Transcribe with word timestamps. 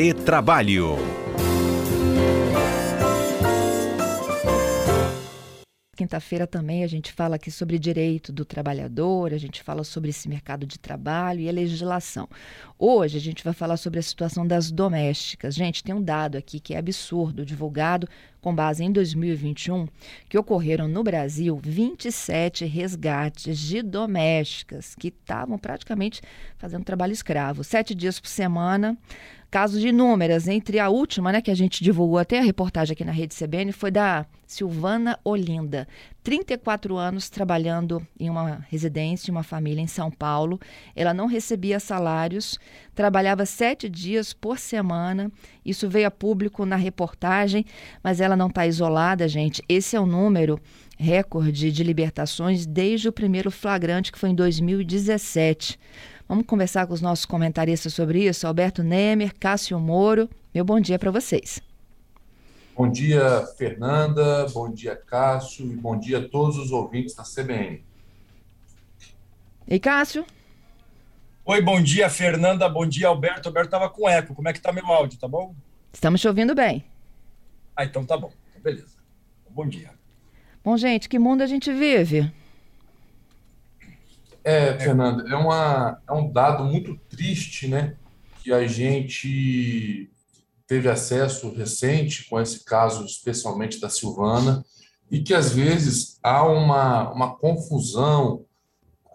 Retrabalho. 0.00 0.96
Quinta-feira 5.96 6.46
também 6.46 6.84
a 6.84 6.86
gente 6.86 7.12
fala 7.12 7.34
aqui 7.34 7.50
sobre 7.50 7.76
direito 7.80 8.30
do 8.30 8.44
trabalhador, 8.44 9.34
a 9.34 9.38
gente 9.38 9.60
fala 9.60 9.82
sobre 9.82 10.10
esse 10.10 10.28
mercado 10.28 10.64
de 10.64 10.78
trabalho 10.78 11.40
e 11.40 11.48
a 11.48 11.52
legislação. 11.52 12.28
Hoje 12.78 13.18
a 13.18 13.20
gente 13.20 13.42
vai 13.42 13.52
falar 13.52 13.76
sobre 13.76 13.98
a 13.98 14.02
situação 14.02 14.46
das 14.46 14.70
domésticas. 14.70 15.56
Gente, 15.56 15.82
tem 15.82 15.92
um 15.92 16.00
dado 16.00 16.38
aqui 16.38 16.60
que 16.60 16.74
é 16.74 16.78
absurdo, 16.78 17.44
divulgado 17.44 18.08
com 18.40 18.54
base 18.54 18.84
em 18.84 18.92
2021, 18.92 19.88
que 20.28 20.38
ocorreram 20.38 20.86
no 20.86 21.02
Brasil 21.02 21.58
27 21.60 22.64
resgates 22.64 23.58
de 23.58 23.82
domésticas 23.82 24.94
que 24.94 25.08
estavam 25.08 25.58
praticamente 25.58 26.22
fazendo 26.56 26.84
trabalho 26.84 27.12
escravo, 27.12 27.64
sete 27.64 27.96
dias 27.96 28.20
por 28.20 28.28
semana. 28.28 28.96
Casos 29.50 29.80
de 29.80 29.88
entre 30.48 30.78
a 30.78 30.90
última, 30.90 31.32
né, 31.32 31.40
que 31.40 31.50
a 31.50 31.54
gente 31.54 31.82
divulgou 31.82 32.18
até 32.18 32.38
a 32.38 32.42
reportagem 32.42 32.92
aqui 32.92 33.02
na 33.02 33.12
Rede 33.12 33.34
CBN, 33.34 33.72
foi 33.72 33.90
da 33.90 34.26
Silvana 34.46 35.18
Olinda, 35.24 35.88
34 36.22 36.98
anos 36.98 37.30
trabalhando 37.30 38.06
em 38.20 38.28
uma 38.28 38.66
residência, 38.68 39.30
uma 39.30 39.42
família 39.42 39.80
em 39.80 39.86
São 39.86 40.10
Paulo. 40.10 40.60
Ela 40.94 41.14
não 41.14 41.26
recebia 41.26 41.80
salários, 41.80 42.58
trabalhava 42.94 43.46
sete 43.46 43.88
dias 43.88 44.34
por 44.34 44.58
semana. 44.58 45.32
Isso 45.64 45.88
veio 45.88 46.08
a 46.08 46.10
público 46.10 46.66
na 46.66 46.76
reportagem, 46.76 47.64
mas 48.04 48.20
ela 48.20 48.36
não 48.36 48.48
está 48.48 48.66
isolada, 48.66 49.26
gente. 49.26 49.62
Esse 49.66 49.96
é 49.96 50.00
o 50.00 50.04
número 50.04 50.60
recorde 50.98 51.72
de 51.72 51.82
libertações 51.82 52.66
desde 52.66 53.08
o 53.08 53.12
primeiro 53.12 53.50
flagrante, 53.50 54.12
que 54.12 54.18
foi 54.18 54.28
em 54.28 54.34
2017. 54.34 55.78
Vamos 56.28 56.44
conversar 56.44 56.86
com 56.86 56.92
os 56.92 57.00
nossos 57.00 57.24
comentaristas 57.24 57.94
sobre 57.94 58.28
isso, 58.28 58.46
Alberto 58.46 58.82
Nemer, 58.82 59.34
Cássio 59.34 59.80
Moro. 59.80 60.28
Meu 60.54 60.62
bom 60.62 60.78
dia 60.78 60.98
para 60.98 61.10
vocês. 61.10 61.62
Bom 62.76 62.90
dia, 62.90 63.46
Fernanda, 63.56 64.46
bom 64.52 64.70
dia, 64.70 64.94
Cássio, 64.94 65.64
e 65.72 65.74
bom 65.74 65.98
dia 65.98 66.18
a 66.18 66.28
todos 66.28 66.58
os 66.58 66.70
ouvintes 66.70 67.14
da 67.14 67.22
CBN. 67.24 67.82
E 69.66 69.80
Cássio? 69.80 70.26
Oi, 71.46 71.62
bom 71.62 71.82
dia, 71.82 72.10
Fernanda, 72.10 72.68
bom 72.68 72.86
dia, 72.86 73.08
Alberto. 73.08 73.48
Alberto 73.48 73.68
estava 73.68 73.88
com 73.88 74.06
eco, 74.06 74.34
como 74.34 74.50
é 74.50 74.52
que 74.52 74.60
tá 74.60 74.70
meu 74.70 74.86
áudio, 74.86 75.18
tá 75.18 75.26
bom? 75.26 75.54
Estamos 75.90 76.20
te 76.20 76.28
ouvindo 76.28 76.54
bem. 76.54 76.84
Ah, 77.74 77.86
então 77.86 78.04
tá 78.04 78.18
bom, 78.18 78.30
beleza. 78.62 78.98
Bom 79.48 79.66
dia. 79.66 79.90
Bom, 80.62 80.76
gente, 80.76 81.08
que 81.08 81.18
mundo 81.18 81.40
a 81.40 81.46
gente 81.46 81.72
vive? 81.72 82.30
É, 84.44 84.78
Fernanda, 84.78 85.28
é, 85.28 85.36
uma, 85.36 86.00
é 86.08 86.12
um 86.12 86.30
dado 86.30 86.64
muito 86.64 86.96
triste, 87.08 87.68
né? 87.68 87.96
Que 88.42 88.52
a 88.52 88.66
gente 88.66 90.10
teve 90.66 90.88
acesso 90.88 91.50
recente 91.52 92.28
com 92.28 92.40
esse 92.40 92.64
caso, 92.64 93.04
especialmente 93.04 93.80
da 93.80 93.88
Silvana, 93.88 94.64
e 95.10 95.20
que 95.20 95.34
às 95.34 95.52
vezes 95.52 96.18
há 96.22 96.44
uma, 96.44 97.10
uma 97.10 97.36
confusão, 97.36 98.44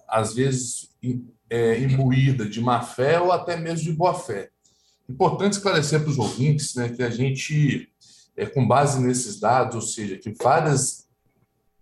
às 0.08 0.34
vezes 0.34 0.90
é, 1.50 1.80
imbuída 1.80 2.50
de 2.50 2.60
má 2.60 2.82
fé 2.82 3.20
ou 3.20 3.32
até 3.32 3.56
mesmo 3.56 3.86
de 3.86 3.94
boa 3.94 4.14
fé. 4.16 4.50
Importante 5.08 5.54
esclarecer 5.54 6.02
para 6.02 6.10
os 6.10 6.18
ouvintes 6.18 6.74
né, 6.76 6.90
que 6.90 7.04
a 7.04 7.10
gente, 7.10 7.90
é, 8.36 8.46
com 8.46 8.68
base 8.68 9.00
nesses 9.00 9.40
dados, 9.40 9.76
ou 9.76 9.82
seja, 9.82 10.18
que 10.18 10.34
várias 10.42 11.08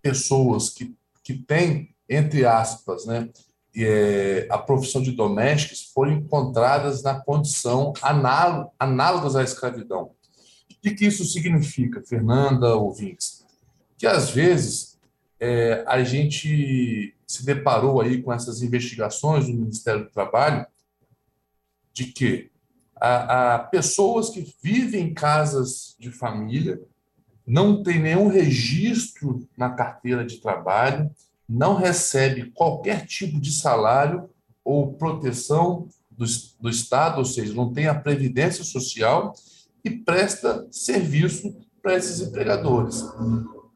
pessoas 0.02 0.68
que, 0.68 0.94
que 1.22 1.34
têm, 1.34 1.91
entre 2.14 2.44
aspas, 2.44 3.06
né, 3.06 3.28
é, 3.76 4.46
a 4.50 4.58
profissão 4.58 5.02
de 5.02 5.12
domésticos 5.12 5.90
foram 5.94 6.12
encontradas 6.12 7.02
na 7.02 7.20
condição 7.20 7.92
análogas 8.78 9.34
à 9.34 9.42
escravidão. 9.42 10.12
O 10.70 10.82
que, 10.82 10.94
que 10.94 11.06
isso 11.06 11.24
significa, 11.24 12.02
Fernanda, 12.02 12.74
ouvintes? 12.74 13.46
Que 13.96 14.06
às 14.06 14.30
vezes 14.30 14.98
é, 15.40 15.84
a 15.86 16.02
gente 16.04 17.16
se 17.26 17.46
deparou 17.46 18.00
aí 18.00 18.20
com 18.22 18.32
essas 18.32 18.62
investigações 18.62 19.46
do 19.46 19.54
Ministério 19.54 20.04
do 20.04 20.10
Trabalho 20.10 20.66
de 21.92 22.06
que 22.06 22.50
a, 22.96 23.54
a 23.54 23.58
pessoas 23.58 24.30
que 24.30 24.54
vivem 24.62 25.08
em 25.08 25.14
casas 25.14 25.96
de 25.98 26.10
família 26.10 26.80
não 27.46 27.82
tem 27.82 27.98
nenhum 27.98 28.28
registro 28.28 29.48
na 29.56 29.70
carteira 29.70 30.24
de 30.24 30.38
trabalho, 30.38 31.10
não 31.52 31.74
recebe 31.74 32.50
qualquer 32.52 33.06
tipo 33.06 33.38
de 33.38 33.52
salário 33.52 34.30
ou 34.64 34.94
proteção 34.94 35.86
do, 36.10 36.24
do 36.58 36.70
Estado, 36.70 37.18
ou 37.18 37.24
seja, 37.24 37.52
não 37.52 37.72
tem 37.72 37.88
a 37.88 37.94
previdência 37.94 38.64
social 38.64 39.34
e 39.84 39.90
presta 39.90 40.66
serviço 40.70 41.54
para 41.82 41.96
esses 41.96 42.20
empregadores. 42.20 43.04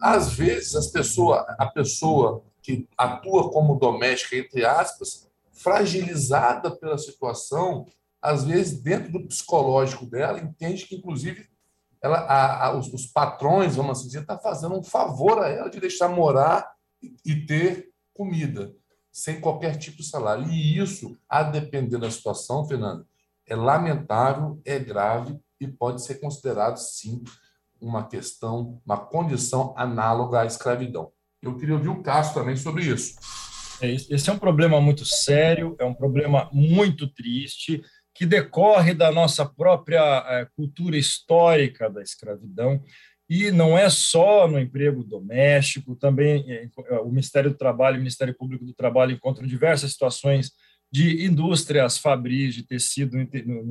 Às 0.00 0.32
vezes, 0.32 0.74
as 0.74 0.86
pessoa, 0.86 1.44
a 1.58 1.66
pessoa 1.66 2.42
que 2.62 2.88
atua 2.96 3.50
como 3.50 3.78
doméstica, 3.78 4.36
entre 4.36 4.64
aspas, 4.64 5.28
fragilizada 5.52 6.70
pela 6.70 6.96
situação, 6.96 7.86
às 8.22 8.44
vezes, 8.44 8.80
dentro 8.80 9.12
do 9.12 9.26
psicológico 9.26 10.06
dela, 10.06 10.40
entende 10.40 10.86
que, 10.86 10.96
inclusive, 10.96 11.46
ela, 12.02 12.18
a, 12.18 12.66
a, 12.66 12.76
os, 12.76 12.92
os, 12.92 13.06
patrões, 13.06 13.76
vamos 13.76 13.98
assim 13.98 14.06
dizer, 14.06 14.20
estão 14.20 14.36
tá 14.36 14.42
fazendo 14.42 14.78
um 14.78 14.82
favor 14.82 15.42
a 15.42 15.48
ela 15.48 15.68
de 15.68 15.80
deixar 15.80 16.08
morar 16.08 16.75
e 17.24 17.34
ter 17.46 17.90
comida, 18.14 18.74
sem 19.12 19.40
qualquer 19.40 19.76
tipo 19.76 19.98
de 19.98 20.04
salário. 20.08 20.48
E 20.50 20.78
isso, 20.78 21.16
a 21.28 21.42
depender 21.42 21.98
da 21.98 22.10
situação, 22.10 22.66
Fernando, 22.66 23.06
é 23.46 23.54
lamentável, 23.54 24.60
é 24.64 24.78
grave 24.78 25.38
e 25.60 25.68
pode 25.68 26.02
ser 26.04 26.16
considerado, 26.16 26.76
sim, 26.76 27.22
uma 27.80 28.06
questão, 28.06 28.80
uma 28.84 28.98
condição 28.98 29.74
análoga 29.76 30.40
à 30.40 30.46
escravidão. 30.46 31.12
Eu 31.42 31.56
queria 31.56 31.74
ouvir 31.74 31.88
o 31.88 32.02
Cássio 32.02 32.34
também 32.34 32.56
sobre 32.56 32.84
isso. 32.84 33.14
É, 33.80 33.92
esse 33.92 34.28
é 34.30 34.32
um 34.32 34.38
problema 34.38 34.80
muito 34.80 35.04
sério, 35.04 35.76
é 35.78 35.84
um 35.84 35.94
problema 35.94 36.48
muito 36.52 37.06
triste, 37.08 37.82
que 38.14 38.24
decorre 38.24 38.94
da 38.94 39.12
nossa 39.12 39.44
própria 39.44 40.24
é, 40.26 40.46
cultura 40.56 40.96
histórica 40.96 41.90
da 41.90 42.02
escravidão. 42.02 42.82
E 43.28 43.50
não 43.50 43.76
é 43.76 43.90
só 43.90 44.46
no 44.46 44.58
emprego 44.58 45.02
doméstico, 45.02 45.96
também 45.96 46.44
é, 46.48 46.68
é, 46.88 46.98
o 47.00 47.08
Ministério 47.08 47.50
do 47.50 47.56
Trabalho 47.56 47.96
o 47.96 47.98
Ministério 47.98 48.36
Público 48.36 48.64
do 48.64 48.72
Trabalho 48.72 49.12
encontram 49.12 49.46
diversas 49.46 49.92
situações 49.92 50.52
de 50.92 51.26
indústrias 51.26 51.98
fabris 51.98 52.54
de 52.54 52.62
tecido 52.62 53.16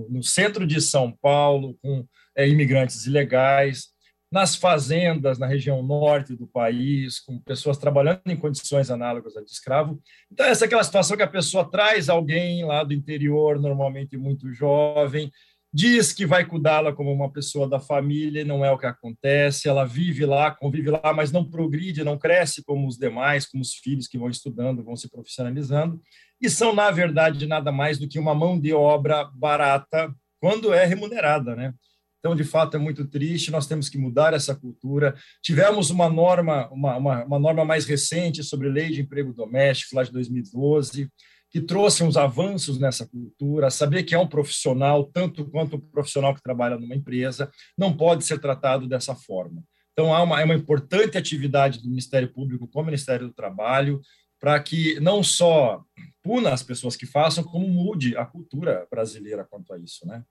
no 0.10 0.22
centro 0.22 0.68
de 0.68 0.82
São 0.82 1.12
Paulo, 1.22 1.78
com 1.82 2.06
é, 2.36 2.48
imigrantes 2.48 3.06
ilegais, 3.06 3.96
nas 4.32 4.54
fazendas 4.54 5.40
na 5.40 5.48
região 5.48 5.82
norte 5.82 6.36
do 6.36 6.46
país, 6.46 7.22
com 7.22 7.40
pessoas 7.40 7.78
trabalhando 7.78 8.22
em 8.26 8.36
condições 8.36 8.92
análogas 8.92 9.38
a 9.38 9.42
de 9.42 9.50
escravo. 9.50 9.98
Então, 10.30 10.46
essa 10.46 10.66
é 10.66 10.68
aquela 10.68 10.84
situação 10.84 11.16
que 11.16 11.24
a 11.24 11.28
pessoa 11.28 11.70
traz 11.72 12.10
alguém 12.10 12.66
lá 12.66 12.84
do 12.84 12.94
interior, 12.94 13.58
normalmente 13.60 14.18
muito 14.18 14.52
jovem, 14.52 15.32
diz 15.76 16.14
que 16.14 16.26
vai 16.26 16.46
cuidá-la 16.46 16.94
como 16.94 17.12
uma 17.12 17.30
pessoa 17.30 17.68
da 17.68 17.82
família, 17.82 18.40
e 18.40 18.46
não 18.46 18.64
é 18.64 18.72
o 18.72 18.78
que 18.78 18.86
acontece. 18.86 19.68
Ela 19.68 19.84
vive 19.84 20.26
lá, 20.26 20.50
convive 20.50 20.90
lá, 20.90 21.12
mas 21.14 21.34
não 21.34 21.44
progride, 21.44 22.02
não 22.02 22.18
cresce 22.18 22.64
como 22.64 22.88
os 22.88 22.98
demais, 22.98 23.46
como 23.46 23.62
os 23.62 23.74
filhos 23.74 24.08
que 24.08 24.18
vão 24.18 24.30
estudando, 24.30 24.86
vão 24.86 24.96
se 24.96 25.12
profissionalizando, 25.12 26.02
e 26.42 26.50
são, 26.50 26.74
na 26.74 26.90
verdade, 26.92 27.46
nada 27.46 27.74
mais 27.74 28.00
do 28.00 28.08
que 28.08 28.18
uma 28.18 28.34
mão 28.34 28.58
de 28.58 28.72
obra 28.72 29.26
barata 29.36 30.16
quando 30.40 30.74
é 30.74 30.86
remunerada, 30.86 31.58
né? 31.58 31.74
Então, 32.20 32.34
de 32.36 32.46
fato, 32.46 32.78
é 32.78 32.80
muito 32.80 33.06
triste. 33.06 33.52
Nós 33.52 33.68
temos 33.68 33.90
que 33.90 33.98
mudar 33.98 34.34
essa 34.34 34.56
cultura. 34.56 35.14
Tivemos 35.44 35.92
uma 35.92 36.10
norma, 36.10 36.70
uma, 36.72 36.98
uma, 36.98 37.26
uma 37.26 37.40
norma 37.40 37.66
mais 37.66 37.86
recente 37.86 38.44
sobre 38.44 38.70
lei 38.70 38.90
de 38.90 39.02
emprego 39.02 39.34
doméstico, 39.34 39.96
lá 39.96 40.04
de 40.04 40.12
2012 40.12 41.10
que 41.50 41.62
trouxe 41.62 42.04
uns 42.04 42.18
avanços 42.18 42.80
nessa 42.80 43.08
cultura, 43.08 43.70
saber 43.70 44.04
que 44.04 44.14
é 44.14 44.20
um 44.20 44.28
profissional, 44.28 45.06
tanto 45.06 45.46
quanto 45.50 45.78
um 45.78 45.80
profissional 45.80 46.36
que 46.36 46.42
trabalha 46.42 46.78
numa 46.78 46.96
empresa, 46.96 47.50
não 47.78 47.96
pode 47.96 48.26
ser 48.26 48.40
tratado 48.40 48.88
dessa 48.88 49.16
forma. 49.16 49.64
Então, 49.94 50.14
há 50.14 50.22
uma, 50.22 50.42
é 50.42 50.44
uma 50.44 50.56
importante 50.56 51.18
atividade 51.18 51.82
do 51.82 51.88
Ministério 51.88 52.32
Público 52.34 52.68
com 52.68 52.82
o 52.82 52.86
Ministério 52.86 53.28
do 53.28 53.34
Trabalho 53.34 54.02
para 54.40 54.60
que 54.60 55.00
não 55.00 55.24
só 55.24 55.82
puna 56.22 56.52
as 56.54 56.62
pessoas 56.62 56.96
que 56.96 57.06
façam, 57.06 57.44
como 57.44 57.68
mude 57.68 58.18
a 58.18 58.26
cultura 58.26 58.86
brasileira 58.92 59.46
quanto 59.46 59.74
a 59.74 59.80
isso, 59.80 60.06
né? 60.06 60.24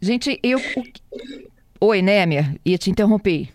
Gente, 0.00 0.38
eu... 0.42 0.60
Oi, 1.80 2.02
Némer, 2.02 2.60
ia 2.64 2.76
te 2.76 2.90
interromper. 2.90 3.52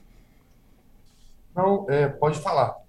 Não, 1.55 1.89
é, 1.89 2.07
pode 2.07 2.39
falar. 2.39 2.80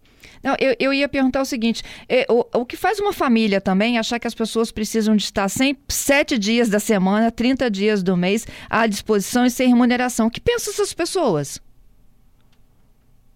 Não, 0.43 0.57
eu, 0.59 0.75
eu 0.79 0.93
ia 0.93 1.09
perguntar 1.09 1.41
o 1.41 1.45
seguinte: 1.45 1.83
é, 2.09 2.27
o, 2.29 2.45
o 2.61 2.67
que 2.67 2.77
faz 2.77 2.99
uma 2.99 3.13
família 3.13 3.61
também 3.61 3.99
achar 3.99 4.19
que 4.19 4.27
as 4.27 4.35
pessoas 4.35 4.73
precisam 4.73 5.15
de 5.15 5.23
estar 5.23 5.49
sempre 5.49 5.83
sete 5.89 6.39
dias 6.39 6.69
da 6.69 6.81
semana, 6.81 7.31
30 7.31 7.71
dias 7.71 8.03
do 8.03 8.17
mês 8.17 8.47
à 8.69 8.87
disposição 8.87 9.47
e 9.47 9.51
sem 9.51 9.69
remuneração? 9.69 10.27
O 10.27 10.31
que 10.31 10.41
pensam 10.41 10.73
essas 10.73 10.93
pessoas? 10.93 11.61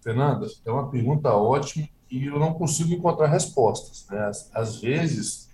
Fernanda, 0.01 0.47
é 0.65 0.71
uma 0.71 0.89
pergunta 0.89 1.33
ótima 1.33 1.87
e 2.09 2.25
eu 2.25 2.39
não 2.39 2.53
consigo 2.53 2.93
encontrar 2.93 3.27
respostas. 3.27 4.05
Né? 4.09 4.19
Às, 4.25 4.49
às 4.53 4.81
vezes, 4.81 5.49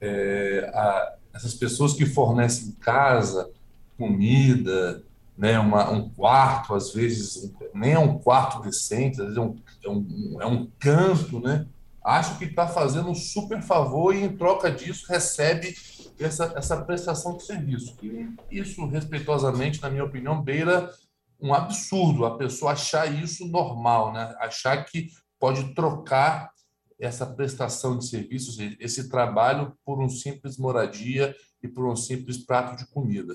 é, 0.00 0.70
a, 0.72 1.14
essas 1.34 1.54
pessoas 1.54 1.94
que 1.94 2.06
fornecem 2.06 2.72
casa 2.80 3.50
comida, 3.96 5.02
né, 5.38 5.56
uma, 5.56 5.88
um 5.88 6.10
quarto, 6.10 6.74
às 6.74 6.92
vezes 6.92 7.54
nem 7.72 7.92
é 7.92 7.98
um 7.98 8.18
quarto 8.18 8.60
decente, 8.60 9.20
às 9.20 9.28
vezes 9.28 9.36
é 9.36 9.40
um, 9.40 9.56
é 9.84 9.88
um, 9.88 10.36
é 10.42 10.46
um 10.46 10.68
canto, 10.80 11.38
né? 11.38 11.64
Acho 12.04 12.36
que 12.38 12.46
está 12.46 12.66
fazendo 12.66 13.08
um 13.08 13.14
super 13.14 13.62
favor 13.62 14.12
e, 14.14 14.24
em 14.24 14.36
troca 14.36 14.68
disso, 14.68 15.06
recebe 15.08 15.76
essa, 16.18 16.52
essa 16.56 16.80
prestação 16.84 17.36
de 17.36 17.44
serviço. 17.44 17.96
E 18.02 18.28
isso, 18.50 18.84
respeitosamente, 18.86 19.80
na 19.80 19.90
minha 19.90 20.04
opinião, 20.04 20.42
beira 20.42 20.92
um 21.40 21.54
absurdo 21.54 22.24
a 22.24 22.36
pessoa 22.36 22.72
achar 22.72 23.06
isso 23.06 23.46
normal, 23.46 24.12
né? 24.12 24.34
achar 24.40 24.84
que 24.84 25.08
pode 25.38 25.72
trocar 25.72 26.50
essa 26.98 27.24
prestação 27.24 27.96
de 27.96 28.08
serviços, 28.08 28.58
esse 28.80 29.08
trabalho, 29.08 29.72
por 29.84 30.02
um 30.02 30.08
simples 30.08 30.58
moradia 30.58 31.36
e 31.62 31.68
por 31.68 31.88
um 31.88 31.94
simples 31.94 32.38
prato 32.38 32.76
de 32.76 32.90
comida. 32.90 33.34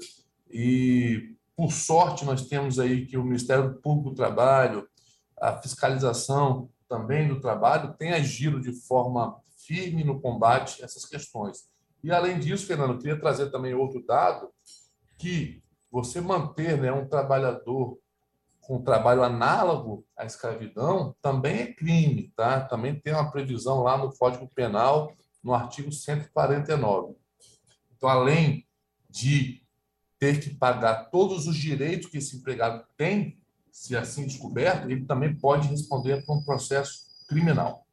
E, 0.52 1.34
por 1.56 1.72
sorte, 1.72 2.26
nós 2.26 2.48
temos 2.48 2.80
aí 2.80 3.06
que 3.06 3.18
o 3.18 3.24
Ministério 3.24 3.76
Público 3.82 4.10
do 4.10 4.16
Trabalho, 4.16 4.88
a 5.40 5.62
fiscalização 5.62 6.70
também 6.88 7.28
do 7.28 7.40
trabalho, 7.40 7.94
tem 7.94 8.14
agido 8.14 8.60
de 8.60 8.72
forma 8.72 9.38
firme 9.66 10.04
no 10.04 10.20
combate 10.20 10.82
a 10.82 10.86
essas 10.86 11.06
questões. 11.06 11.70
E, 12.04 12.12
além 12.12 12.40
disso, 12.40 12.66
Fernando, 12.66 12.98
queria 12.98 13.20
trazer 13.20 13.50
também 13.50 13.74
outro 13.74 14.06
dado, 14.06 14.50
que 15.18 15.64
você 15.92 16.20
manter 16.20 16.80
né, 16.82 16.92
um 16.92 17.08
trabalhador 17.08 17.98
com 18.62 18.82
trabalho 18.82 19.24
análogo 19.24 20.06
à 20.18 20.26
escravidão 20.26 21.16
também 21.22 21.62
é 21.62 21.74
crime, 21.74 22.32
tá? 22.36 22.62
Também 22.62 22.96
tem 22.96 23.14
uma 23.14 23.30
previsão 23.30 23.84
lá 23.84 23.98
no 23.98 24.16
Código 24.16 24.50
Penal, 24.56 25.14
no 25.44 25.54
artigo 25.54 25.92
149. 25.92 27.16
Então, 27.96 28.10
além 28.10 28.66
de 29.10 29.63
ter 30.24 30.40
que 30.40 30.52
pagar 30.52 31.10
todos 31.10 31.48
os 31.48 31.58
direitos 31.58 32.10
que 32.10 32.18
esse 32.18 32.38
empregado 32.38 32.86
tem, 32.96 33.38
se 33.70 33.94
assim 33.94 34.26
descoberto, 34.26 34.90
ele 34.90 35.04
também 35.04 35.36
pode 35.36 35.68
responder 35.68 36.26
por 36.26 36.38
um 36.38 36.44
processo 36.46 37.02
criminal. 37.28 37.86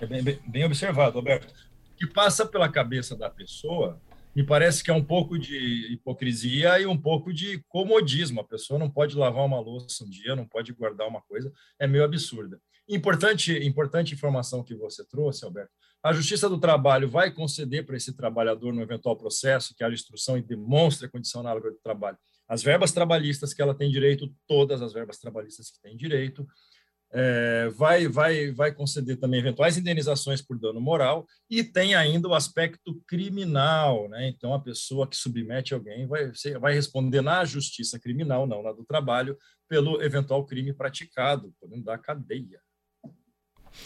É 0.00 0.06
bem, 0.06 0.22
bem, 0.22 0.40
bem 0.46 0.64
observado, 0.64 1.18
Roberto. 1.18 1.52
O 1.92 1.96
que 1.98 2.06
passa 2.06 2.46
pela 2.46 2.72
cabeça 2.72 3.14
da 3.14 3.28
pessoa 3.28 4.00
me 4.34 4.42
parece 4.44 4.82
que 4.82 4.90
é 4.90 4.94
um 4.94 5.04
pouco 5.04 5.38
de 5.38 5.92
hipocrisia 5.92 6.80
e 6.80 6.86
um 6.86 6.96
pouco 6.96 7.32
de 7.32 7.62
comodismo. 7.68 8.40
A 8.40 8.44
pessoa 8.44 8.78
não 8.78 8.90
pode 8.90 9.16
lavar 9.16 9.44
uma 9.44 9.60
louça 9.60 10.04
um 10.04 10.08
dia, 10.08 10.34
não 10.34 10.46
pode 10.46 10.72
guardar 10.72 11.06
uma 11.06 11.20
coisa, 11.22 11.52
é 11.78 11.86
meio 11.86 12.04
absurda. 12.04 12.60
Importante, 12.88 13.52
importante 13.64 14.14
informação 14.14 14.62
que 14.62 14.74
você 14.74 15.04
trouxe, 15.04 15.44
Alberto. 15.44 15.70
A 16.02 16.12
Justiça 16.12 16.48
do 16.48 16.58
Trabalho 16.58 17.08
vai 17.08 17.30
conceder 17.30 17.86
para 17.86 17.96
esse 17.96 18.12
trabalhador, 18.16 18.72
no 18.72 18.82
eventual 18.82 19.16
processo, 19.16 19.74
que 19.74 19.84
haja 19.84 19.94
instrução 19.94 20.36
e 20.36 20.42
demonstre 20.42 21.06
a 21.06 21.10
condição 21.10 21.42
análoga 21.42 21.70
de 21.70 21.80
trabalho, 21.80 22.18
as 22.48 22.62
verbas 22.62 22.90
trabalhistas 22.90 23.54
que 23.54 23.62
ela 23.62 23.74
tem 23.74 23.88
direito, 23.88 24.28
todas 24.48 24.82
as 24.82 24.92
verbas 24.92 25.18
trabalhistas 25.18 25.70
que 25.70 25.80
tem 25.80 25.96
direito, 25.96 26.44
é, 27.14 27.68
vai, 27.68 28.08
vai, 28.08 28.50
vai 28.52 28.72
conceder 28.72 29.18
também 29.18 29.40
eventuais 29.40 29.76
indenizações 29.76 30.40
por 30.40 30.58
dano 30.58 30.80
moral 30.80 31.26
e 31.48 31.62
tem 31.62 31.94
ainda 31.94 32.26
o 32.26 32.34
aspecto 32.34 33.02
criminal, 33.06 34.08
né? 34.08 34.28
Então 34.28 34.54
a 34.54 34.60
pessoa 34.60 35.06
que 35.06 35.14
submete 35.14 35.74
alguém 35.74 36.06
vai, 36.06 36.32
vai 36.58 36.72
responder 36.72 37.20
na 37.20 37.44
justiça 37.44 38.00
criminal, 38.00 38.46
não 38.46 38.62
na 38.62 38.72
do 38.72 38.84
trabalho, 38.84 39.36
pelo 39.68 40.02
eventual 40.02 40.44
crime 40.46 40.72
praticado, 40.72 41.52
podendo 41.60 41.84
dar 41.84 41.98
cadeia. 41.98 42.60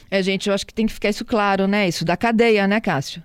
É, 0.08 0.22
gente, 0.22 0.48
eu 0.48 0.54
acho 0.54 0.66
que 0.66 0.74
tem 0.74 0.86
que 0.86 0.92
ficar 0.92 1.08
isso 1.08 1.24
claro, 1.24 1.66
né? 1.66 1.88
Isso 1.88 2.04
da 2.04 2.16
cadeia, 2.16 2.66
né, 2.68 2.80
Cássio? 2.80 3.22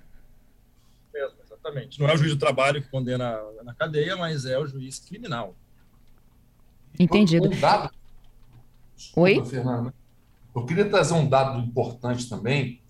Mesmo, 1.14 1.38
exatamente. 1.44 2.00
Não 2.00 2.08
é 2.08 2.14
o 2.14 2.18
juiz 2.18 2.34
do 2.34 2.40
trabalho 2.40 2.82
que 2.82 2.90
condena 2.90 3.40
na 3.64 3.74
cadeia, 3.76 4.16
mas 4.16 4.46
é 4.46 4.58
o 4.58 4.66
juiz 4.66 5.00
criminal. 5.00 5.56
Entendido. 7.00 7.48
Um 7.48 7.60
dado 7.60 7.92
Oi? 9.16 9.44
Fernanda. 9.46 9.94
Eu 10.56 10.66
queria 10.66 10.90
trazer 10.90 11.14
um 11.14 11.28
dado 11.28 11.60
importante 11.60 12.30
também, 12.30 12.82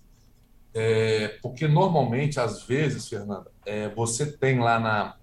é, 0.74 1.38
porque 1.42 1.68
normalmente, 1.68 2.40
às 2.40 2.62
vezes, 2.62 3.08
Fernanda, 3.08 3.50
é, 3.64 3.88
você 3.90 4.26
tem 4.26 4.58
lá 4.58 4.80
na, 4.80 5.16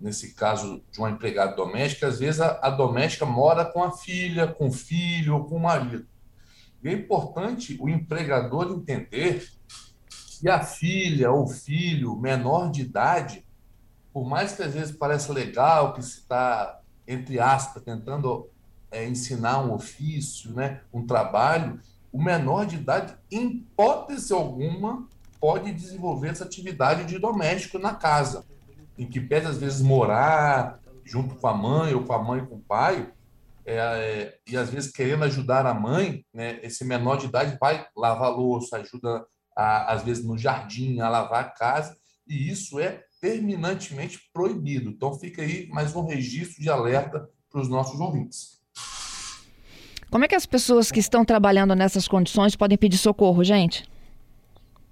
nesse 0.00 0.34
caso 0.34 0.82
de 0.90 0.98
uma 0.98 1.10
empregada 1.10 1.54
doméstica, 1.54 2.08
às 2.08 2.18
vezes 2.18 2.40
a, 2.40 2.58
a 2.62 2.70
doméstica 2.70 3.24
mora 3.24 3.64
com 3.64 3.82
a 3.82 3.92
filha, 3.92 4.46
com 4.46 4.68
o 4.68 4.72
filho 4.72 5.36
ou 5.36 5.44
com 5.44 5.56
o 5.56 5.60
marido. 5.60 6.06
E 6.82 6.88
é 6.88 6.92
importante 6.92 7.76
o 7.80 7.88
empregador 7.88 8.72
entender 8.72 9.48
que 10.38 10.48
a 10.48 10.62
filha 10.62 11.30
ou 11.30 11.46
filho 11.46 12.16
menor 12.16 12.70
de 12.70 12.82
idade, 12.82 13.46
por 14.12 14.28
mais 14.28 14.52
que 14.52 14.62
às 14.62 14.74
vezes 14.74 14.96
pareça 14.96 15.32
legal 15.32 15.94
que 15.94 16.02
se 16.02 16.20
está, 16.20 16.80
entre 17.06 17.40
aspas, 17.40 17.82
tentando 17.82 18.50
é, 18.90 19.06
ensinar 19.06 19.60
um 19.64 19.72
ofício, 19.72 20.52
né, 20.52 20.80
um 20.92 21.06
trabalho, 21.06 21.80
o 22.12 22.22
menor 22.22 22.66
de 22.66 22.76
idade, 22.76 23.14
em 23.30 23.48
hipótese 23.48 24.32
alguma, 24.32 25.06
pode 25.40 25.72
desenvolver 25.72 26.28
essa 26.28 26.44
atividade 26.44 27.04
de 27.04 27.18
doméstico 27.18 27.78
na 27.78 27.94
casa, 27.94 28.44
em 28.96 29.06
que 29.06 29.20
pede 29.20 29.46
às 29.46 29.58
vezes 29.58 29.82
morar 29.82 30.80
junto 31.04 31.34
com 31.34 31.46
a 31.46 31.54
mãe 31.54 31.94
ou 31.94 32.02
com 32.04 32.12
a 32.12 32.22
mãe 32.22 32.44
com 32.44 32.56
o 32.56 32.62
pai, 32.62 33.12
é, 33.64 34.38
e 34.46 34.56
às 34.56 34.70
vezes 34.70 34.92
querendo 34.92 35.24
ajudar 35.24 35.66
a 35.66 35.74
mãe, 35.74 36.24
né, 36.32 36.60
esse 36.62 36.84
menor 36.84 37.16
de 37.16 37.26
idade 37.26 37.58
vai 37.60 37.86
lavar 37.96 38.30
louça, 38.30 38.76
ajuda 38.76 39.26
a, 39.56 39.92
às 39.92 40.02
vezes 40.02 40.24
no 40.24 40.38
jardim 40.38 41.00
a 41.00 41.08
lavar 41.08 41.44
a 41.44 41.50
casa, 41.50 41.96
e 42.26 42.50
isso 42.50 42.78
é 42.78 43.04
terminantemente 43.20 44.20
proibido. 44.32 44.90
Então 44.90 45.18
fica 45.18 45.42
aí 45.42 45.68
mais 45.68 45.94
um 45.96 46.06
registro 46.06 46.62
de 46.62 46.70
alerta 46.70 47.28
para 47.50 47.60
os 47.60 47.68
nossos 47.68 47.98
ouvintes. 48.00 48.55
Como 50.16 50.24
é 50.24 50.28
que 50.28 50.34
as 50.34 50.46
pessoas 50.46 50.90
que 50.90 50.98
estão 50.98 51.26
trabalhando 51.26 51.74
nessas 51.74 52.08
condições 52.08 52.56
podem 52.56 52.78
pedir 52.78 52.96
socorro, 52.96 53.44
gente? 53.44 53.84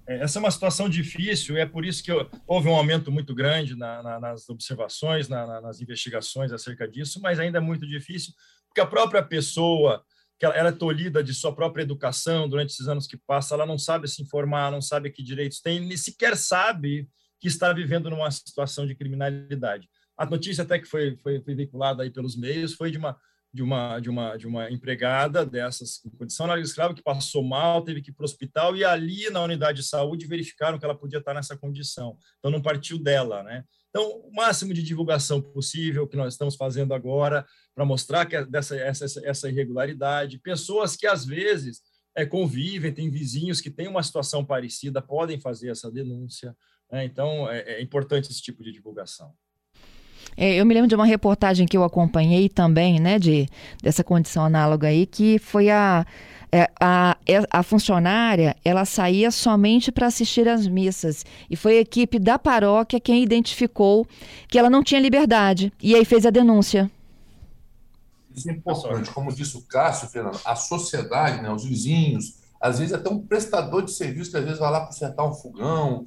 É, 0.07 0.19
essa 0.19 0.37
é 0.37 0.39
uma 0.39 0.51
situação 0.51 0.87
difícil, 0.87 1.57
e 1.57 1.61
é 1.61 1.65
por 1.65 1.83
isso 1.83 2.03
que 2.03 2.11
houve 2.45 2.69
um 2.69 2.75
aumento 2.75 3.11
muito 3.11 3.33
grande 3.33 3.75
na, 3.75 4.03
na, 4.03 4.19
nas 4.19 4.47
observações, 4.49 5.27
na, 5.27 5.59
nas 5.61 5.81
investigações 5.81 6.51
acerca 6.51 6.87
disso, 6.87 7.19
mas 7.23 7.39
ainda 7.39 7.57
é 7.57 7.59
muito 7.59 7.87
difícil, 7.87 8.35
porque 8.67 8.79
a 8.79 8.85
própria 8.85 9.23
pessoa, 9.23 10.03
que 10.37 10.45
ela, 10.45 10.53
ela, 10.53 10.69
é 10.69 10.71
tolhida 10.71 11.23
de 11.23 11.33
sua 11.33 11.55
própria 11.55 11.81
educação 11.81 12.47
durante 12.47 12.73
esses 12.73 12.87
anos 12.87 13.07
que 13.07 13.17
passa, 13.17 13.55
ela 13.55 13.65
não 13.65 13.79
sabe 13.79 14.07
se 14.07 14.21
informar, 14.21 14.71
não 14.71 14.79
sabe 14.79 15.09
que 15.09 15.23
direitos 15.23 15.59
tem, 15.59 15.79
nem 15.79 15.97
sequer 15.97 16.37
sabe 16.37 17.09
que 17.41 17.47
está 17.47 17.73
vivendo 17.73 18.11
numa 18.11 18.29
situação 18.29 18.85
de 18.85 18.93
criminalidade. 18.93 19.89
A 20.15 20.23
notícia 20.23 20.63
até 20.63 20.77
que 20.77 20.85
foi, 20.85 21.17
foi 21.17 21.55
veiculada 21.55 22.03
aí 22.03 22.11
pelos 22.11 22.37
meios 22.37 22.75
foi 22.75 22.91
de 22.91 22.99
uma 22.99 23.17
de 23.55 23.63
uma, 23.63 23.99
de 24.01 24.09
uma, 24.09 24.35
de 24.35 24.45
uma 24.45 24.69
empregada 24.69 25.45
dessas 25.45 26.03
em 26.05 26.09
condição 26.09 26.45
de 26.53 26.61
escravo 26.61 26.93
que 26.93 27.01
passou 27.01 27.41
mal, 27.41 27.81
teve 27.81 28.01
que 28.01 28.11
ir 28.11 28.13
para 28.13 28.23
o 28.23 28.25
hospital 28.25 28.75
e 28.75 28.83
ali 28.83 29.29
na 29.29 29.41
unidade 29.41 29.81
de 29.81 29.87
saúde 29.87 30.27
verificaram 30.27 30.77
que 30.77 30.83
ela 30.83 30.93
podia 30.93 31.19
estar 31.19 31.33
nessa 31.33 31.55
condição. 31.55 32.17
Então 32.37 32.51
não 32.51 32.61
partiu 32.61 32.99
dela, 32.99 33.43
né? 33.43 33.63
Então 33.89 34.03
o 34.03 34.35
máximo 34.35 34.73
de 34.73 34.83
divulgação 34.83 35.41
possível 35.41 36.05
que 36.05 36.17
nós 36.17 36.33
estamos 36.33 36.57
fazendo 36.57 36.93
agora 36.93 37.45
para 37.73 37.85
mostrar 37.85 38.25
que 38.25 38.35
é 38.35 38.45
dessa 38.45 38.75
essa, 38.75 39.05
essa 39.23 39.49
irregularidade, 39.49 40.37
pessoas 40.39 40.97
que 40.97 41.07
às 41.07 41.23
vezes 41.23 41.81
é, 42.13 42.25
convivem, 42.25 42.93
têm 42.93 43.09
vizinhos 43.09 43.61
que 43.61 43.71
têm 43.71 43.87
uma 43.87 44.03
situação 44.03 44.43
parecida, 44.43 45.01
podem 45.01 45.39
fazer 45.39 45.69
essa 45.69 45.89
denúncia. 45.89 46.53
Né? 46.91 47.05
Então 47.05 47.49
é, 47.49 47.61
é 47.75 47.81
importante 47.81 48.29
esse 48.29 48.41
tipo 48.41 48.61
de 48.61 48.73
divulgação. 48.73 49.33
É, 50.37 50.55
eu 50.55 50.65
me 50.65 50.73
lembro 50.73 50.87
de 50.87 50.95
uma 50.95 51.05
reportagem 51.05 51.65
que 51.65 51.77
eu 51.77 51.83
acompanhei 51.83 52.49
também, 52.49 52.99
né, 52.99 53.17
de, 53.17 53.47
dessa 53.81 54.03
condição 54.03 54.43
análoga 54.45 54.87
aí, 54.87 55.05
que 55.05 55.39
foi 55.39 55.69
a, 55.69 56.05
é, 56.51 56.69
a, 56.79 57.17
é, 57.27 57.41
a 57.49 57.63
funcionária, 57.63 58.55
ela 58.63 58.85
saía 58.85 59.31
somente 59.31 59.91
para 59.91 60.07
assistir 60.07 60.47
às 60.47 60.67
missas. 60.67 61.25
E 61.49 61.55
foi 61.55 61.77
a 61.77 61.81
equipe 61.81 62.19
da 62.19 62.37
paróquia 62.39 62.99
quem 62.99 63.23
identificou 63.23 64.07
que 64.47 64.57
ela 64.57 64.69
não 64.69 64.83
tinha 64.83 64.99
liberdade. 64.99 65.71
E 65.81 65.95
aí 65.95 66.05
fez 66.05 66.25
a 66.25 66.29
denúncia. 66.29 66.89
Isso 68.33 68.49
é 68.49 68.53
importante. 68.53 69.11
Como 69.11 69.33
disse 69.33 69.57
o 69.57 69.61
Cássio, 69.61 70.09
Fernando, 70.09 70.39
a 70.45 70.55
sociedade, 70.55 71.41
né, 71.41 71.51
os 71.51 71.63
vizinhos, 71.65 72.35
às 72.59 72.79
vezes 72.79 72.93
até 72.93 73.09
um 73.09 73.19
prestador 73.19 73.83
de 73.83 73.91
serviço 73.91 74.31
que 74.31 74.37
às 74.37 74.43
vezes 74.43 74.59
vai 74.59 74.71
lá 74.71 74.85
consertar 74.85 75.25
um 75.25 75.33
fogão, 75.33 76.05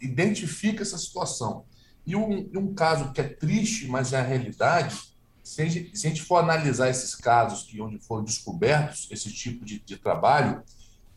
identifica 0.00 0.82
essa 0.82 0.98
situação. 0.98 1.64
E 2.06 2.16
um, 2.16 2.50
um 2.56 2.74
caso 2.74 3.12
que 3.12 3.20
é 3.20 3.28
triste, 3.28 3.86
mas 3.88 4.12
é 4.12 4.18
a 4.18 4.22
realidade, 4.22 4.98
se 5.42 5.62
a, 5.62 5.66
gente, 5.66 5.96
se 5.96 6.06
a 6.06 6.10
gente 6.10 6.22
for 6.22 6.36
analisar 6.36 6.88
esses 6.88 7.14
casos 7.14 7.64
que 7.64 7.80
onde 7.80 7.98
foram 7.98 8.22
descobertos 8.22 9.08
esse 9.10 9.32
tipo 9.32 9.64
de, 9.64 9.80
de 9.80 9.96
trabalho, 9.96 10.62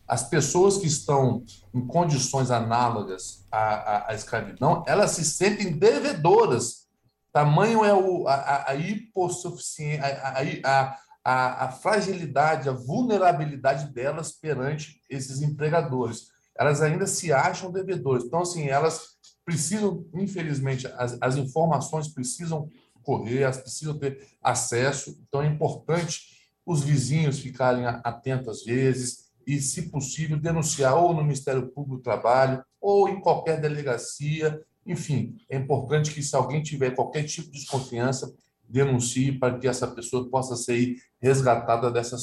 as 0.06 0.28
pessoas 0.28 0.76
que 0.76 0.86
estão 0.86 1.44
em 1.72 1.86
condições 1.86 2.50
análogas 2.50 3.46
à, 3.50 3.58
à, 3.58 4.10
à, 4.10 4.14
escravidão, 4.14 4.82
elas 4.86 5.12
se 5.12 5.24
sentem 5.24 5.78
devedoras. 5.78 6.88
Tamanho 7.32 7.84
é 7.84 7.94
o, 7.94 8.28
a, 8.28 8.70
a 8.70 8.74
hipossuficiência, 8.74 10.04
a, 10.04 10.98
a, 11.24 11.64
a, 11.64 11.68
fragilidade, 11.72 12.68
a 12.68 12.72
vulnerabilidade 12.72 13.92
delas 13.92 14.30
perante 14.32 15.00
esses 15.08 15.40
empregadores. 15.42 16.28
Elas 16.56 16.82
ainda 16.82 17.06
se 17.06 17.32
acham 17.32 17.72
devedoras. 17.72 18.24
Então, 18.24 18.40
assim, 18.42 18.68
elas 18.68 19.16
precisam, 19.44 20.04
infelizmente, 20.14 20.86
as, 20.86 21.16
as 21.20 21.36
informações 21.36 22.08
precisam 22.08 22.70
correr, 23.02 23.42
elas 23.42 23.58
precisam 23.58 23.98
ter 23.98 24.26
acesso. 24.42 25.18
Então, 25.28 25.42
é 25.42 25.46
importante 25.46 26.34
os 26.64 26.82
vizinhos 26.82 27.38
ficarem 27.38 27.84
atentos 27.86 28.48
às 28.48 28.64
vezes 28.64 29.24
e, 29.46 29.60
se 29.60 29.90
possível, 29.90 30.38
denunciar 30.38 30.96
ou 30.96 31.12
no 31.12 31.22
Ministério 31.22 31.68
Público 31.68 31.98
do 31.98 32.02
Trabalho 32.02 32.64
ou 32.80 33.08
em 33.08 33.20
qualquer 33.20 33.60
delegacia. 33.60 34.60
Enfim, 34.86 35.36
é 35.50 35.56
importante 35.56 36.10
que, 36.10 36.22
se 36.22 36.34
alguém 36.34 36.62
tiver 36.62 36.92
qualquer 36.92 37.24
tipo 37.24 37.50
de 37.50 37.58
desconfiança, 37.58 38.34
denuncie 38.66 39.32
para 39.32 39.58
que 39.58 39.68
essa 39.68 39.86
pessoa 39.86 40.28
possa 40.30 40.56
ser 40.56 40.96
resgatada 41.20 41.90
dessa 41.90 42.16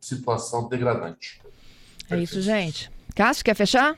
situação 0.00 0.68
degradante. 0.68 1.40
É 2.10 2.18
isso, 2.18 2.42
gente. 2.42 2.90
Cássio, 3.14 3.44
quer 3.44 3.54
fechar? 3.54 3.96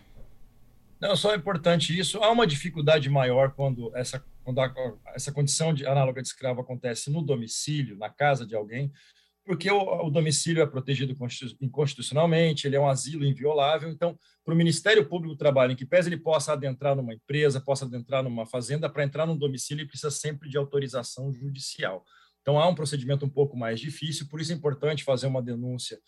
Não, 1.00 1.14
só 1.14 1.32
é 1.32 1.36
importante 1.36 1.96
isso. 1.96 2.22
Há 2.22 2.30
uma 2.30 2.46
dificuldade 2.46 3.08
maior 3.10 3.52
quando 3.52 3.94
essa, 3.94 4.24
quando 4.42 4.60
a, 4.60 4.72
essa 5.14 5.30
condição 5.30 5.74
de 5.74 5.86
análoga 5.86 6.22
de 6.22 6.28
escravo 6.28 6.60
acontece 6.60 7.10
no 7.10 7.22
domicílio, 7.22 7.98
na 7.98 8.08
casa 8.08 8.46
de 8.46 8.54
alguém, 8.54 8.90
porque 9.44 9.70
o, 9.70 10.06
o 10.06 10.10
domicílio 10.10 10.62
é 10.62 10.66
protegido 10.66 11.14
inconstitucionalmente, 11.60 12.66
ele 12.66 12.76
é 12.76 12.80
um 12.80 12.88
asilo 12.88 13.24
inviolável. 13.24 13.90
Então, 13.90 14.18
para 14.44 14.54
o 14.54 14.56
Ministério 14.56 15.06
Público 15.06 15.34
do 15.34 15.38
Trabalho, 15.38 15.72
em 15.72 15.76
que 15.76 15.86
pese 15.86 16.08
ele 16.08 16.16
possa 16.16 16.54
adentrar 16.54 16.96
numa 16.96 17.14
empresa, 17.14 17.60
possa 17.60 17.84
adentrar 17.84 18.24
numa 18.24 18.46
fazenda, 18.46 18.88
para 18.88 19.04
entrar 19.04 19.26
num 19.26 19.36
domicílio, 19.36 19.82
ele 19.82 19.88
precisa 19.88 20.10
sempre 20.10 20.48
de 20.48 20.56
autorização 20.56 21.32
judicial. 21.32 22.04
Então, 22.40 22.58
há 22.58 22.66
um 22.66 22.74
procedimento 22.74 23.24
um 23.24 23.28
pouco 23.28 23.56
mais 23.56 23.78
difícil, 23.78 24.28
por 24.28 24.40
isso 24.40 24.52
é 24.52 24.54
importante 24.54 25.04
fazer 25.04 25.26
uma 25.26 25.42
denúncia 25.42 25.98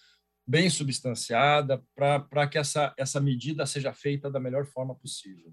bem 0.49 0.71
substanciada 0.71 1.83
para 1.95 2.47
que 2.47 2.57
essa, 2.57 2.95
essa 2.97 3.21
medida 3.21 3.67
seja 3.67 3.93
feita 3.93 4.31
da 4.31 4.41
melhor 4.41 4.65
forma 4.65 4.95
possível. 4.95 5.53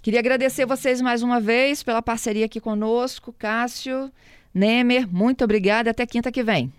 Queria 0.00 0.20
agradecer 0.20 0.64
vocês 0.64 1.00
mais 1.00 1.24
uma 1.24 1.40
vez 1.40 1.82
pela 1.82 2.00
parceria 2.00 2.46
aqui 2.46 2.60
conosco, 2.60 3.32
Cássio. 3.32 4.10
Nemer, 4.54 5.12
muito 5.12 5.42
obrigada. 5.42 5.90
Até 5.90 6.06
quinta 6.06 6.30
que 6.30 6.44
vem. 6.44 6.72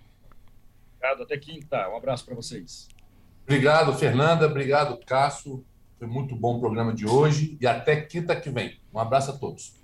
Obrigado, 0.95 1.23
até 1.23 1.37
quinta. 1.37 1.89
Um 1.89 1.97
abraço 1.97 2.25
para 2.25 2.33
vocês. 2.33 2.87
Obrigado, 3.43 3.93
Fernanda. 3.93 4.47
Obrigado, 4.47 4.97
Cássio. 5.05 5.65
Foi 5.99 6.07
muito 6.07 6.35
bom 6.35 6.57
o 6.57 6.59
programa 6.61 6.93
de 6.93 7.05
hoje. 7.05 7.57
E 7.59 7.67
até 7.67 7.99
quinta 8.01 8.35
que 8.39 8.49
vem. 8.49 8.79
Um 8.93 8.99
abraço 8.99 9.31
a 9.31 9.37
todos. 9.37 9.80